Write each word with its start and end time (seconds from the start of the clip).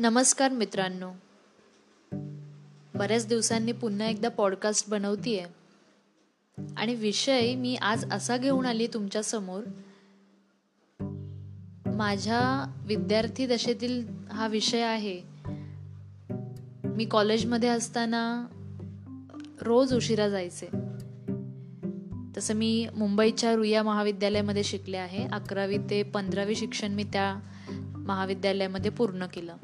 नमस्कार 0.00 0.50
मित्रांनो. 0.50 1.12
बऱ्याच 2.94 3.26
दिवसांनी 3.26 3.72
पुन्हा 3.72 4.06
एकदा 4.06 4.28
पॉडकास्ट 4.28 4.90
बनवतीये. 4.90 5.46
आणि 6.76 6.94
विषय 6.94 7.54
मी 7.54 7.76
आज 7.76 8.12
असा 8.12 8.36
घेऊन 8.36 8.66
आली 8.66 8.86
तुमच्यासमोर 8.86 9.62
माझ्या 11.86 12.74
विद्यार्थी 12.86 13.46
दशेतील 13.46 14.08
हा 14.32 14.46
विषय 14.46 14.80
आहे. 14.80 15.20
मी 16.84 17.04
कॉलेजमध्ये 17.04 17.68
असताना 17.68 18.46
रोज 19.60 19.94
उशिरा 19.94 20.28
जायचे. 20.28 20.68
तसं 22.36 22.54
मी 22.54 22.86
मुंबईच्या 22.96 23.54
रुया 23.54 23.82
महाविद्यालयामध्ये 23.82 24.64
शिकले 24.64 24.96
आहे. 24.96 25.26
अकरावी 25.32 25.78
ते 25.78 26.02
पंधरावी 26.02 26.54
शिक्षण 26.54 26.92
मी 26.92 27.04
त्या 27.04 27.38
महाविद्यालयामध्ये 27.96 28.90
पूर्ण 28.90 29.26
केलं. 29.26 29.56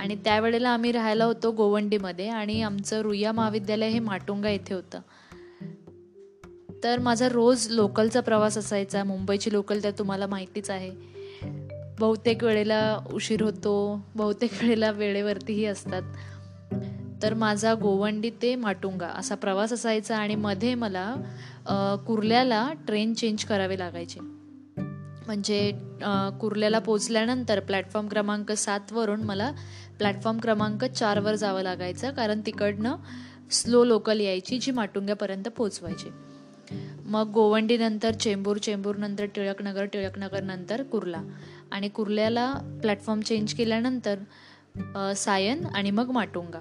आणि 0.00 0.16
त्यावेळेला 0.16 0.68
आम्ही 0.68 0.92
राहायला 0.92 1.24
होतो 1.24 1.50
गोवंडीमध्ये 1.50 2.28
आणि 2.28 2.62
आमचं 2.62 3.00
रुया 3.00 3.32
महाविद्यालय 3.32 3.88
हे 3.88 3.98
माटुंगा 3.98 4.50
येथे 4.50 4.74
होतं. 4.74 5.00
तर 6.84 6.98
माझा 6.98 7.28
रोज 7.28 7.66
लोकलचा 7.70 8.20
प्रवास 8.20 8.58
असायचा. 8.58 9.04
मुंबईची 9.04 9.52
लोकल 9.52 9.82
तर 9.84 9.90
तुम्हाला 9.90 10.26
माहितीच 10.26 10.70
आहे. 10.70 10.90
बहुतेक 11.98 12.44
वेळेला 12.44 12.98
उशीर 13.12 13.42
होतो 13.42 14.00
बहुतेक 14.14 14.50
वेळेला 14.62 14.90
वेळेवरतीही 14.90 15.64
असतात. 15.64 16.02
तर 17.22 17.34
माझा 17.34 17.74
गोवंडी 17.74 18.30
ते 18.42 18.54
माटुंगा 18.54 19.08
असा 19.08 19.34
प्रवास 19.34 19.72
असायचा 19.72 20.16
आणि 20.16 20.34
मध्ये 20.34 20.74
मला 20.74 21.14
कुर्ल्याला 22.06 22.68
ट्रेन 22.86 23.14
चेंज 23.14 23.44
करावे 23.44 23.78
लागायचे. 23.78 24.39
म्हणजे 25.30 25.70
कुर्ल्याला 26.40 26.78
पोचल्यानंतर 26.78 27.60
प्लॅटफॉर्म 27.60 28.08
क्रमांक 28.08 28.52
सातवरून 28.52 29.22
मला 29.22 29.50
प्लॅटफॉर्म 29.98 30.38
क्रमांक 30.38 30.84
चारवर 30.84 31.34
जावं 31.34 31.62
लागायचं 31.62 32.10
कारण 32.10 32.40
तिकडनं 32.46 32.96
स्लो 33.50 33.84
लोकल 33.84 34.20
यायची 34.20 34.58
जी 34.58 34.70
माटुंग्यापर्यंत 34.70 35.48
पोचवायची. 35.48 36.08
मग 37.04 37.30
गोवंडीनंतर 37.34 38.12
चेंबूर 38.12 38.56
चेंबूरनंतर 38.56 39.24
टिळकनगर 39.24 39.84
टिळकनगरनंतर 39.84 40.82
कुर्ला. 40.82 41.22
आणि 41.70 41.88
कुर्ल्याला 41.88 42.52
प्लॅटफॉर्म 42.82 43.20
चेंज 43.20 43.54
केल्यानंतर 43.54 45.12
सायन 45.16 45.64
आणि 45.66 45.90
मग 45.90 46.10
माटुंगा. 46.10 46.60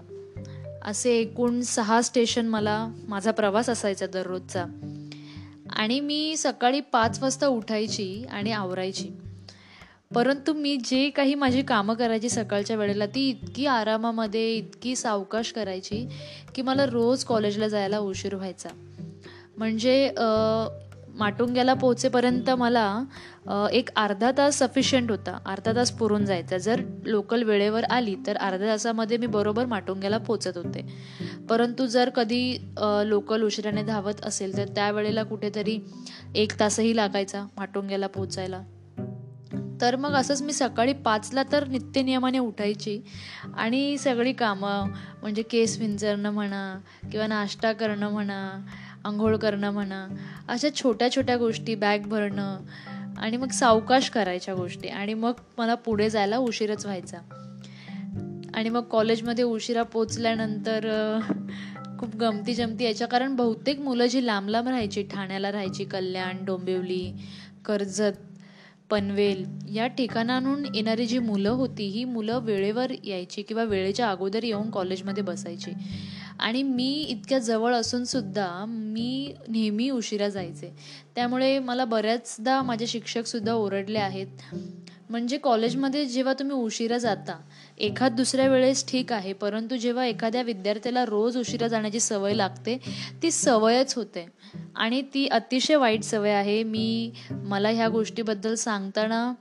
असे 0.85 1.17
एकूण 1.17 1.61
सहा 1.61 2.01
स्टेशन 2.01 2.47
मला 2.47 2.87
माझा 3.07 3.31
प्रवास 3.31 3.69
असायचा 3.69 4.05
दररोजचा. 4.05 4.65
आणि 5.73 5.99
मी 5.99 6.37
सकाळी 6.37 6.79
पाच 6.79 7.21
वाजता 7.21 7.47
उठायची 7.47 8.25
आणि 8.31 8.51
आवरायची. 8.51 9.09
परंतु 10.15 10.53
मी 10.53 10.77
जे 10.77 11.09
काही 11.09 11.35
माझी 11.35 11.61
कामं 11.61 11.93
करायची 11.93 12.29
सकाळच्या 12.29 12.75
वेळेला 12.75 13.05
ती 13.05 13.29
इतकी 13.29 13.65
आरामामध्ये 13.65 14.55
इतकी 14.55 14.95
सावकाश 14.95 15.51
करायची 15.51 16.09
की 16.55 16.61
मला 16.61 16.85
रोज 16.85 17.23
कॉलेजला 17.23 17.67
जायला 17.67 17.99
उशीर 17.99 18.35
व्हायचा. 18.35 18.69
म्हणजे 19.57 20.11
माटुंग्याला 21.19 21.73
पोहोचेपर्यंत 21.73 22.49
मला 22.49 23.03
एक 23.71 23.89
अर्धा 23.95 24.31
तास 24.37 24.57
सफिशियंट 24.59 25.11
होता. 25.11 25.37
अर्धा 25.45 25.75
तास 25.75 25.91
पुरून 25.91 26.25
जायचा. 26.25 26.57
जर 26.57 26.81
लोकल 27.05 27.43
वेळेवर 27.43 27.83
आली 27.83 28.15
तर 28.27 28.37
अर्ध्या 28.37 28.67
तासामध्ये 28.67 29.17
मी 29.17 29.27
बरोबर 29.27 29.65
माटुंग्याला 29.65 30.17
पोचत 30.17 30.57
होते. 30.57 30.85
परंतु 31.49 31.85
जर 31.87 32.09
कधी 32.09 32.57
लोकल 33.05 33.43
उशिराने 33.43 33.83
धावत 33.83 34.25
असेल 34.25 34.57
तर 34.57 34.67
त्यावेळेला 34.75 35.23
कुठेतरी 35.23 35.79
एक 36.35 36.59
तासही 36.59 36.95
लागायचा 36.95 37.45
माटुंग्याला 37.57 38.07
पोचायला 38.07 38.61
तर 39.81 39.95
मग 39.95 40.13
असंच 40.13 40.41
मी 40.41 40.53
सकाळी 40.53 40.93
पाचला 40.93 41.43
तर 41.51 41.67
नित्यनियमाने 41.67 42.39
उठायची. 42.39 42.99
आणि 43.57 43.97
सगळी 43.97 44.33
कामं 44.33 44.89
म्हणजे 45.21 45.41
केस 45.41 45.77
विंचरणं 45.79 46.31
म्हणा 46.31 46.79
किंवा 47.11 47.27
नाश्ता 47.27 47.71
करणं 47.71 48.09
म्हणा 48.09 48.41
आंघोळ 49.09 49.35
करणं 49.37 49.71
म्हणा 49.71 50.07
अशा 50.47 50.67
छोट्या 50.75 51.11
छोट्या 51.11 51.37
गोष्टी 51.37 51.75
बॅग 51.75 51.99
भरणं 51.99 52.59
आणि 53.17 53.37
मग 53.37 53.49
सावकाश 53.49 54.09
करायच्या 54.09 54.53
गोष्टी. 54.55 54.87
आणि 54.87 55.13
मग 55.13 55.31
मला 55.57 55.75
पुढे 55.75 56.09
जायला 56.09 56.37
उशीरच 56.37 56.85
व्हायचा. 56.85 57.17
आणि 58.53 58.69
मग 58.69 58.81
कॉलेजमध्ये 58.81 59.43
उशिरा 59.43 59.83
पोचल्यानंतर 59.83 60.87
खूप 61.99 62.15
गमती 62.15 62.53
जमती 62.53 62.83
यायच्या 62.83 63.07
कारण 63.07 63.35
बहुतेक 63.35 63.79
मुलं 63.79 64.05
जी 64.05 64.25
लांब 64.25 64.49
लांब 64.49 64.67
राहायची 64.67 65.03
ठाण्याला 65.03 65.51
राहायची 65.51 65.83
कल्याण 65.83 66.45
डोंबिवली 66.45 67.13
कर्जत 67.65 68.17
पनवेल 68.89 69.45
या 69.73 69.87
ठिकाणाहून 69.87 70.65
येणारी 70.75 71.05
जी 71.05 71.19
मुलं 71.19 71.49
होती 71.49 71.87
ही 71.87 72.03
मुलं 72.03 72.39
वेळेवर 72.39 72.91
यायची 73.03 73.41
किंवा 73.41 73.63
वेळेच्या 73.63 74.09
अगोदर 74.09 74.43
येऊन 74.43 74.69
कॉलेजमध्ये 74.69 75.23
बसायची. 75.23 75.71
आणि 76.39 76.63
मी 76.63 76.93
इतक्या 77.01 77.39
जवळ 77.39 77.73
असून 77.73 78.03
सुद्धा 78.03 78.65
मी 78.67 79.33
नेहमी 79.47 79.89
उशिरा 79.89 80.29
जायचे. 80.29 80.73
त्यामुळे 81.15 81.59
मला 81.59 81.85
बऱ्याचदा 81.85 82.61
माझे 82.61 82.87
शिक्षकसुद्धा 82.87 83.53
ओरडले 83.53 83.99
आहेत. 83.99 84.55
म्हणजे 85.09 85.37
कॉलेजमध्ये 85.37 86.05
जेव्हा 86.05 86.33
तुम्ही 86.33 86.55
उशिरा 86.55 86.97
जाता 86.97 87.39
एखाद 87.77 88.15
दुसऱ्या 88.15 88.47
वेळेस 88.49 88.87
ठीक 88.87 89.13
आहे 89.13 89.33
परंतु 89.33 89.75
जेव्हा 89.75 90.05
एखाद्या 90.05 90.41
विद्यार्थ्याला 90.41 91.05
रोज 91.05 91.37
उशिरा 91.37 91.67
जाण्याची 91.67 91.99
सवय 91.99 92.33
लागते 92.33 92.77
ती 93.23 93.31
सवयच 93.31 93.93
होते. 93.93 94.25
आणि 94.75 95.01
ती 95.13 95.27
अतिशय 95.27 95.75
वाईट 95.75 96.03
सवय 96.03 96.31
आहे. 96.31 96.63
मी 96.63 97.11
मला 97.31 97.69
ह्या 97.69 97.87
गोष्टीबद्दल 97.87 98.55
सांगताना 98.55 99.33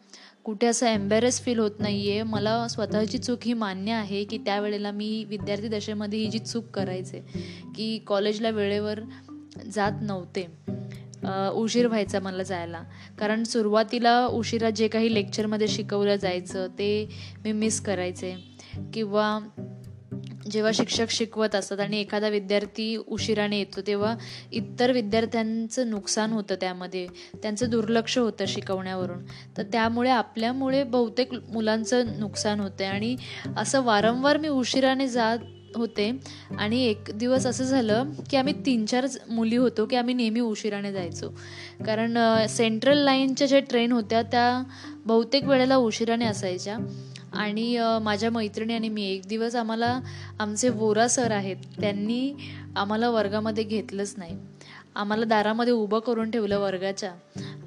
कुठे 0.49 0.67
असं 0.67 0.87
एम्बॅरेस 0.87 1.41
फील 1.41 1.59
होत 1.59 1.71
नाही 1.79 2.11
आहे 2.11 2.23
मला 2.23 2.69
स्वतःची 2.69 3.19
चूक 3.19 3.39
ही 3.45 3.53
मान्य 3.53 3.93
आहे 3.93 4.25
की 4.25 4.39
त्यावेळेला 4.39 4.91
मी 4.91 5.25
विद्यार्थी 5.25 5.69
दशेमध्ये 5.69 6.19
ही 6.19 6.27
जी 6.27 6.39
चूक 6.39 6.65
करायचे 6.65 7.21
की 7.77 7.99
कॉलेजला 7.99 8.51
वेळेवर 8.51 9.01
जात 9.73 10.01
नव्हते. 10.03 10.47
उशीर 11.55 11.87
व्हायचा 11.87 12.21
मला 12.21 12.43
जायला. 12.43 12.83
कारण 13.19 13.43
सुरुवातीला 13.45 14.27
उशिरा 14.27 14.71
जे 14.71 14.89
काही 14.89 15.15
लेक्चरमध्ये 15.15 15.69
शिकवलं 15.69 16.17
जायचं 16.17 16.67
ते 16.69 17.09
मी 17.45 17.53
मिस 17.53 17.81
करायचे. 17.81 18.35
किंवा 18.95 19.39
जेव्हा 20.51 20.73
शिक्षक 20.75 21.11
शिकवत 21.11 21.55
असतात 21.55 21.81
आणि 21.81 22.01
एखादा 22.01 22.29
विद्यार्थी 22.29 22.97
उशिराने 22.97 23.59
येतो 23.59 23.81
तेव्हा 23.81 24.15
इतर 24.53 24.93
विद्यार्थ्यांचं 24.93 25.91
नुकसान 25.91 26.33
होतं 26.33 26.55
त्यामध्ये. 26.55 27.07
त्यांचं 27.43 27.71
दुर्लक्ष 27.71 28.19
होतं 28.19 28.45
शिकवण्यावरून. 28.49 29.25
तर 29.57 29.63
त्यामुळे 29.63 30.11
आपल्यामुळे 30.11 30.83
बहुतेक 30.85 31.35
मुलांचं 31.49 32.19
नुकसान 32.19 32.61
होतं 32.61 32.85
आणि 32.85 33.17
असं 33.57 33.85
वारंवार 33.85 34.37
मी 34.37 34.49
उशिराने 34.49 35.09
जात 35.09 35.39
होते 35.75 36.11
आणि 36.59 36.83
एक 36.85 37.11
दिवस 37.15 37.47
असं 37.47 37.65
झालं 37.65 38.11
की 38.31 38.37
आम्ही 38.37 38.55
तीन 38.67 38.85
चार 38.87 39.07
मुली 39.31 39.57
होतो 39.57 39.87
की 39.87 39.97
आम्ही 39.97 40.15
नेहमी 40.15 40.41
उशिराने 40.41 40.93
जायचो. 40.93 41.29
कारण 41.87 42.19
सेंट्रल 42.49 42.99
लाईनच्या 42.99 43.47
ज्या 43.47 43.61
ट्रेन 43.61 43.93
होत्या 43.93 44.23
त्या 44.23 44.63
बहुतेक 45.07 45.45
वेळेला 45.45 45.77
उशिराने 45.77 46.25
असायच्या. 46.25 46.77
आणि 47.33 47.77
माझ्या 48.03 48.31
मैत्रिणी 48.31 48.75
आणि 48.75 48.89
मी 48.89 49.05
एक 49.07 49.27
दिवस 49.29 49.55
आम्हाला 49.57 49.99
आमचे 50.41 50.69
वोरा 50.69 51.07
सर 51.09 51.31
आहेत 51.33 51.57
त्यांनी 51.81 52.33
आम्हाला 52.77 53.11
वर्गामध्ये 53.11 53.65
घेतलंच 53.65 54.15
नाही. 54.19 54.37
आम्हाला 54.97 55.25
दारामध्ये 55.25 55.73
उभं 55.73 55.99
करून 56.07 56.31
ठेवलं 56.31 56.59
वर्गाच्या 56.59 57.13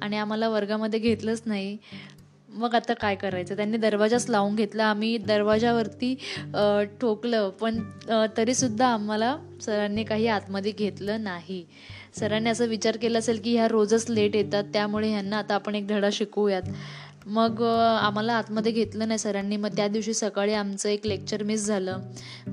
आणि 0.02 0.16
आम्हाला 0.16 0.48
वर्गामध्ये 0.48 0.98
घेतलंच 1.00 1.42
नाही. 1.46 1.76
मग 2.48 2.74
आता 2.74 2.94
काय 2.94 3.14
करायचं? 3.14 3.56
त्यांनी 3.56 3.76
दरवाजाच 3.78 4.28
लावून 4.30 4.54
घेतला. 4.56 4.84
आम्ही 4.84 5.16
दरवाजावरती 5.18 6.14
ठोकलं 7.00 7.48
पण 7.60 7.78
तरीसुद्धा 8.36 8.86
आम्हाला 8.86 9.36
सरांनी 9.62 10.04
काही 10.04 10.26
आतमध्ये 10.28 10.72
घेतलं 10.72 11.22
नाही. 11.24 11.64
सरांनी 12.18 12.50
असं 12.50 12.66
विचार 12.68 12.96
केला 13.02 13.18
असेल 13.18 13.40
की 13.44 13.54
ह्या 13.56 13.68
रोजच 13.68 14.10
लेट 14.10 14.36
येतात 14.36 14.64
त्यामुळे 14.72 15.10
ह्यांना 15.10 15.38
आता 15.38 15.54
आपण 15.54 15.74
एक 15.74 15.86
धडा 15.88 16.08
शिकवूयात. 16.12 16.62
मग 17.26 17.62
आम्हाला 17.62 18.34
आतमध्ये 18.34 18.72
घेतलं 18.72 19.08
नाही 19.08 19.18
सरांनी. 19.18 19.56
मग 19.56 19.76
त्या 19.76 19.86
दिवशी 19.88 20.14
सकाळी 20.14 20.52
आमचं 20.52 20.88
एक 20.88 21.06
लेक्चर 21.06 21.42
मिस 21.42 21.66
झालं. 21.66 22.00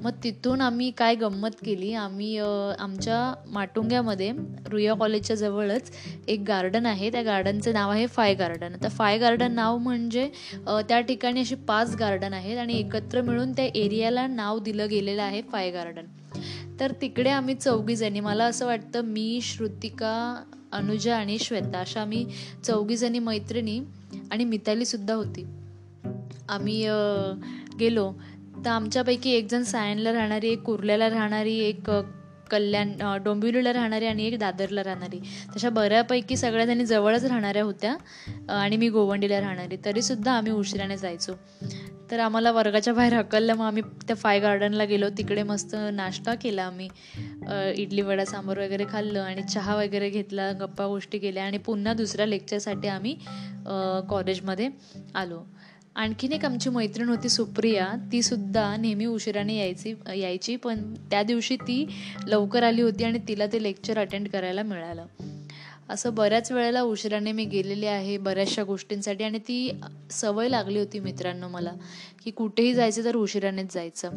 मग 0.04 0.12
तिथून 0.24 0.62
आम्ही 0.62 0.90
काय 0.98 1.16
गंमत 1.16 1.56
केली 1.66 1.94
आम्ही 1.94 2.38
आमच्या 2.38 3.34
माटुंग्यामध्ये 3.48 4.32
रुया 4.72 4.94
कॉलेजच्या 4.94 5.36
जवळच 5.36 5.92
एक 6.28 6.44
गार्डन 6.48 6.86
आहे. 6.86 7.10
त्या 7.12 7.24
गार्डनचं 7.24 7.74
नाव 7.74 7.92
आहे 7.92 8.06
फाय 8.08 8.34
गार्डन 8.34 8.76
तर 8.84 8.90
फाय 8.90 9.18
गार्डन 9.18 9.52
नाव 9.52 9.78
म्हणजे 9.78 10.30
त्या 10.68 11.00
ठिकाणी 11.02 11.40
अशी 11.40 11.56
पाच 11.68 11.96
गार्डन 11.96 12.34
आहेत 12.34 12.58
आणि 12.58 12.78
एकत्र 12.80 13.22
मिळून 13.22 13.52
त्या 13.52 13.66
एरियाला 13.76 14.28
नाव 14.28 14.60
दिलं 14.60 14.90
गेलेलं 14.90 15.22
आहे 15.22 15.42
फाय 15.52 15.72
गार्डन 15.72 16.06
तर 16.80 16.92
तिकडे 17.02 17.30
आम्ही 17.30 17.56
चौघीजणी 17.56 18.20
मला 18.20 18.46
असं 18.46 18.66
वाटतं 18.66 19.06
मी 19.06 19.40
श्रुतिका 19.44 20.14
अनुजा 20.72 21.16
आणि 21.18 21.38
श्वेता 21.40 21.80
अशा 21.80 22.02
आम्ही 22.02 22.26
चौघीजणी 22.64 23.20
मैत्रिणी 23.20 23.80
आणि 24.32 24.44
मितालीसुद्धा 24.46 25.14
होती. 25.14 25.46
आम्ही 26.50 26.88
गेलो. 27.80 28.14
तर 28.66 28.70
आमच्यापैकी 28.70 29.32
एक 29.32 29.48
जण 29.52 29.64
सायनला 29.64 30.14
राहणारी 30.14 30.50
एक 30.50 30.62
कुर्ल्याला 30.62 31.10
राहणारी 31.10 31.60
एक 31.60 31.92
कल्याण 32.52 33.18
डोंबिवलीला 33.24 33.74
राहणारी 33.74 34.06
आणि 34.06 34.26
एक 34.28 34.40
दादरला 34.40 34.84
राहणारी. 34.84 35.20
तशा 35.56 35.70
बऱ्यापैकी 35.70 36.38
सगळ्या 36.38 36.66
त्यांनी 36.66 36.86
जवळच 36.86 37.26
राहणाऱ्या 37.26 37.64
होत्या. 37.64 37.96
आणि 38.50 38.78
मी 38.78 38.90
गोवंडीला 38.90 39.42
राहणारी. 39.42 39.78
तरीसुद्धा 39.86 40.32
आम्ही 40.32 40.52
उशिराने 40.52 40.98
जायचो. 40.98 41.32
तर 42.12 42.20
आम्हाला 42.20 42.52
वर्गाच्या 42.52 42.94
बाहेर 42.94 43.14
हकललं. 43.14 43.54
मग 43.54 43.66
आम्ही 43.66 43.84
त्या 44.08 44.16
फाय 44.16 44.40
गार्डनला 44.40 44.86
गेलो. 44.86 45.10
तिकडे 45.18 45.44
मस्त 45.44 45.76
नाश्ता 45.94 46.36
केला 46.36 46.64
आम्ही. 46.64 46.88
इडली 47.78 48.02
वडा 48.02 48.26
सांबार 48.26 48.60
वगैरे 48.60 48.86
खाल्लं 48.92 49.20
आणि 49.20 49.44
चहा 49.44 49.76
वगैरे 49.76 50.10
घेतला 50.10 50.52
गप्पा 50.60 50.88
गोष्टी 50.88 51.20
केल्या 51.20 51.44
आणि 51.44 51.58
पुन्हा 51.58 51.94
दुसऱ्या 51.94 52.26
लेक्चरसाठी 52.26 52.88
आम्ही 52.88 53.16
कॉलेजमध्ये 54.10 54.70
आलो. 55.16 55.42
आणखीन 55.96 56.32
एक 56.34 56.46
आमची 56.46 56.70
मैत्रीण 56.70 57.10
होती 57.10 57.30
सुप्रिया. 57.30 57.88
ती 58.12 58.22
सुद्धा 58.22 58.76
नेहमी 58.78 59.06
उशिराने 59.06 59.58
यायची 59.58 59.94
यायची. 60.16 60.56
पण 60.56 60.94
त्या 61.12 61.24
दिवशी 61.24 61.56
ती 61.58 61.86
लवकर 62.28 62.64
आली 62.64 62.82
होती 62.82 63.04
आणि 63.04 63.20
तिला 63.28 63.46
ते 63.54 63.64
लेक्चर 63.64 64.00
अटेंड 64.00 64.28
करायला 64.30 64.64
मिळालं. 64.64 65.06
असं 65.90 66.14
बऱ्याच 66.16 66.52
वेळेला 66.52 66.82
उशिराने 66.82 67.32
मी 67.32 67.46
गेलेले 67.46 67.88
आहे 67.88 68.18
बऱ्याचशा 68.18 68.64
गोष्टींसाठी 68.64 69.24
आणि 69.24 69.40
ती 69.40 69.72
सवय 70.12 70.50
लागली 70.50 70.80
होती 70.80 71.00
मित्रांनो 71.00 71.48
मला 71.48 71.72
की 72.26 72.32
कुठेही 72.32 72.74
जायचं 72.74 73.04
तर 73.04 73.16
उशिरानेच 73.16 73.74
जायचं. 73.74 74.10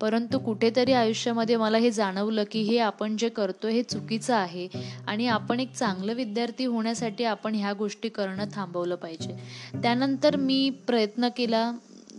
परंतु 0.00 0.38
कुठेतरी 0.38 0.92
आयुष्यामध्ये 0.92 1.56
मला 1.56 1.78
हे 1.78 1.90
जाणवलं 1.90 2.44
की 2.50 2.62
हे 2.62 2.78
आपण 2.78 3.16
जे 3.16 3.28
करतो 3.28 3.68
हे 3.68 3.82
चुकीचं 3.82 4.34
आहे 4.34 4.68
आणि 5.06 5.26
आपण 5.26 5.60
एक 5.60 5.72
चांगलं 5.72 6.12
विद्यार्थी 6.12 6.64
होण्यासाठी 6.64 7.24
आपण 7.24 7.54
ह्या 7.54 7.72
गोष्टी 7.72 8.08
करणं 8.08 8.44
थांबवलं 8.54 8.94
पाहिजे. 8.94 9.36
त्यानंतर 9.82 10.36
मी 10.36 10.70
प्रयत्न 10.86 11.28
केला 11.36 11.72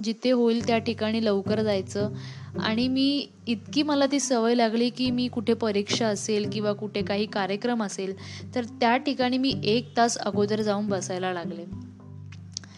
जिथे 0.03 0.31
होईल 0.31 0.67
त्या 0.67 0.77
ठिकाणी 0.77 1.25
लवकर 1.25 1.61
जायचं. 1.61 2.13
आणि 2.59 2.87
मी 2.87 3.27
इतकी 3.47 3.83
मला 3.83 4.05
ती 4.05 4.19
सवय 4.19 4.55
लागली 4.55 4.89
की 4.89 5.11
मी 5.11 5.27
कुठे 5.27 5.53
परीक्षा 5.53 6.07
असेल 6.07 6.49
किंवा 6.49 6.73
कुठे 6.73 7.01
काही 7.01 7.25
कार्यक्रम 7.25 7.83
असेल 7.83 8.13
तर 8.55 8.63
त्या 8.63 8.97
ठिकाणी 8.97 9.37
मी 9.37 9.53
एक 9.63 9.97
तास 9.97 10.17
अगोदर 10.17 10.61
जाऊन 10.61 10.87
बसायला 10.87 11.33
लागले. 11.33 11.65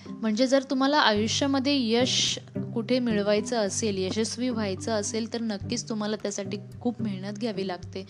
म्हणजे 0.09 0.47
जर 0.47 0.63
तुम्हाला 0.63 0.97
आयुष्यामध्ये 0.97 1.91
यश 1.91 2.39
कुठे 2.73 2.99
मिळवायचं 2.99 3.57
असेल 3.57 3.97
यशस्वी 3.97 4.49
व्हायचं 4.49 4.91
असेल 4.91 5.33
तर 5.33 5.41
नक्कीच 5.41 5.89
तुम्हाला 5.89 6.15
त्यासाठी 6.15 6.57
खूप 6.81 7.01
मेहनत 7.01 7.37
घ्यावी 7.37 7.67
लागते. 7.67 8.05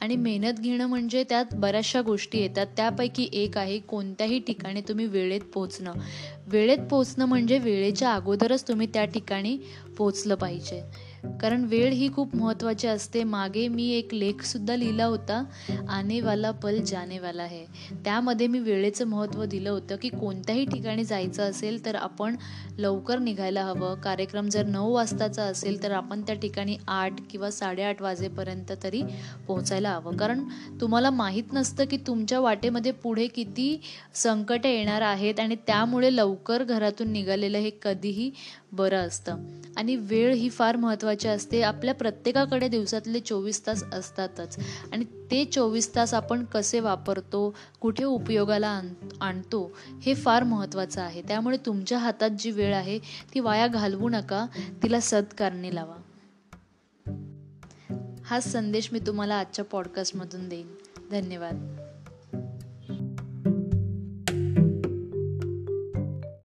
आणि 0.00 0.16
मेहनत 0.16 0.60
घेणं 0.60 0.86
म्हणजे 0.86 1.24
त्यात 1.28 1.44
बऱ्याचशा 1.54 2.02
गोष्टी 2.02 2.38
येतात. 2.38 2.66
त्यापैकी 2.76 3.28
एक 3.32 3.58
आहे 3.58 3.78
कोणत्याही 3.78 4.38
ठिकाणी 4.38 4.80
तुम्ही 4.80 5.06
वेळेत 5.06 5.40
पोचणं 5.40 5.92
वेळेत 6.46 6.78
पोचणं 6.90 7.24
म्हणजे 7.24 7.58
वेळेच्या 7.58 8.12
अगोदरच 8.12 8.68
तुम्ही 8.68 8.86
त्या 8.86 9.04
ठिकाणी 9.04 9.58
पोचलं 9.96 10.34
पाहिजे. 10.34 10.82
कारण 11.40 11.64
वेळ 11.64 11.92
ही 11.92 12.08
खूप 12.12 12.34
महत्त्वाची 12.36 12.86
असते. 12.86 13.22
मागे 13.24 13.66
मी 13.68 13.88
एक 13.90 14.14
लेखसुद्धा 14.14 14.76
लिहिला 14.76 15.04
होता 15.04 15.42
आनेवाला 15.88 16.50
पल 16.52 16.80
जानेवाला 16.82 17.42
आहे 17.42 17.64
त्यामध्ये 18.04 18.46
मी 18.46 18.58
वेळेचं 18.58 19.06
महत्त्व 19.06 19.44
दिलं 19.44 19.70
होतं 19.70 19.96
की 19.96 20.08
कोणत्याही 20.10 20.64
ठिकाणी 20.66 21.04
जायचं 21.04 21.42
असेल 21.42 21.84
तर 21.84 21.94
आपण 21.94 22.36
लवकर 22.78 23.18
निघायला 23.18 23.62
हवं. 23.64 23.94
कार्यक्रम 23.94 24.48
जर 24.48 24.66
नऊ 24.66 24.92
वाजताचा 24.92 25.42
असेल 25.42 25.82
तर 25.82 25.90
आपण 25.90 26.22
त्या 26.22 26.34
ठिकाणी 26.34 26.76
आठ 26.88 27.20
किंवा 27.30 27.50
साडेआठ 27.50 28.02
वाजेपर्यंत 28.02 28.72
तरी 28.82 29.02
पोहोचायला 29.46 29.90
हवं. 29.90 30.16
कारण 30.16 30.44
तुम्हाला 30.80 31.10
माहीत 31.10 31.52
नसतं 31.52 31.84
की 31.84 31.96
तुमच्या 31.96 32.40
वाटेमध्ये 32.40 32.92
पुढे 32.92 33.26
किती 33.26 33.80
संकटे 34.14 34.76
येणार 34.76 35.02
आहेत 35.02 35.40
आणि 35.40 35.56
त्यामुळे 35.66 36.14
लवकर 36.16 36.62
घरातून 36.64 37.08
निघालेलं 37.08 37.58
हे 37.58 37.70
कधीही 37.82 38.30
बरं 38.76 38.96
असतं. 38.96 39.36
आणि 39.76 39.96
वेळ 39.96 40.34
ही 40.34 40.50
फार 40.50 40.76
महत्त्वाची 40.76 41.28
असते. 41.28 41.62
आपल्या 41.62 41.94
प्रत्येकाकडे 41.94 42.68
दिवसातले 42.68 43.20
चोवीस 43.20 43.66
तास 43.66 43.84
असतातच. 43.84 44.56
आणि 44.92 45.04
ते 45.04 45.44
चोवीस 45.44 45.94
तास 45.94 46.14
आपण 46.14 46.44
कसे 46.44 46.80
वापरतो 46.80 47.54
कुठे 47.80 48.04
उपयोगाला 48.04 48.68
आण 48.68 48.88
आणतो 49.20 49.72
हे 50.02 50.14
फार 50.14 50.42
महत्त्वाचं 50.42 51.02
आहे. 51.02 51.22
त्यामुळे 51.22 51.56
तुमच्या 51.56 51.98
हातात 51.98 52.30
जी 52.30 52.50
वेळ 52.50 52.74
आहे 52.74 52.98
ती 53.34 53.40
वाया 53.40 53.66
घालवू 53.66 54.08
नका. 54.08 54.46
तिला 54.82 55.00
सत्कारणी 55.00 55.74
लावा. 55.74 55.96
हाच 58.24 58.52
संदेश 58.52 58.88
मी 58.92 58.98
तुम्हाला 58.98 59.34
आजच्या 59.34 59.64
पॉडकास्टमधून 59.64 60.48
देईन. 60.48 60.66
धन्यवाद. 61.10 61.83